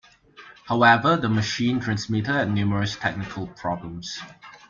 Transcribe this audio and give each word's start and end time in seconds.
However 0.65 1.15
the 1.15 1.29
machine 1.29 1.79
transmitter 1.79 2.33
had 2.33 2.51
numerous 2.51 2.95
technical 2.95 3.45
problems. 3.45 4.19